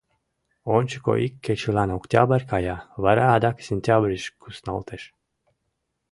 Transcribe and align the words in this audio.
Ончыко 0.75 1.13
ик 1.25 1.33
кечылан 1.45 1.89
октябрь 1.97 2.45
кая, 2.51 2.77
вара 3.03 3.25
адак 3.35 3.57
сентябрьыш 3.67 4.23
кусналтеш. 4.41 5.03